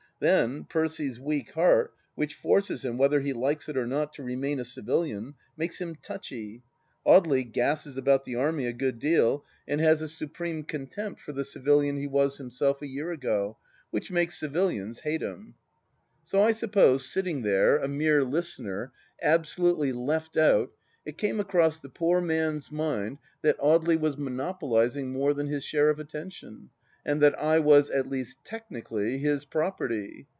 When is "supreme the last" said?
10.07-10.67